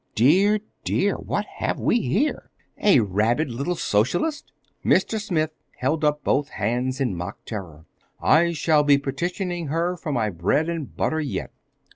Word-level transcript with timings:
"Dear, 0.15 0.59
dear! 0.83 1.13
What 1.13 1.45
have 1.45 1.79
we 1.79 1.99
here? 2.01 2.49
A 2.81 3.01
rabid 3.01 3.51
little 3.51 3.75
Socialist?" 3.75 4.51
Mr. 4.83 5.21
Smith 5.21 5.51
held 5.77 6.03
up 6.03 6.23
both 6.23 6.49
hands 6.49 6.99
in 6.99 7.15
mock 7.15 7.45
terror. 7.45 7.85
"I 8.19 8.53
shall 8.53 8.81
be 8.83 8.97
petitioning 8.97 9.67
her 9.67 9.95
for 9.95 10.11
my 10.11 10.31
bread 10.31 10.69
and 10.69 10.97
butter, 10.97 11.21
yet!" 11.21 11.51